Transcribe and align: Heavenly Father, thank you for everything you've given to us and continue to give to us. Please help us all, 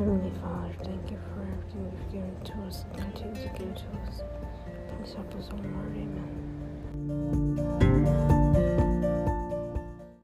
Heavenly 0.00 0.32
Father, 0.40 0.72
thank 0.82 1.10
you 1.10 1.18
for 1.28 1.42
everything 1.42 1.92
you've 1.92 2.10
given 2.10 2.34
to 2.42 2.54
us 2.66 2.86
and 2.96 3.14
continue 3.14 3.34
to 3.34 3.48
give 3.52 3.74
to 3.74 3.84
us. 4.08 4.22
Please 4.96 5.12
help 5.12 5.34
us 5.34 5.50
all, 5.52 5.58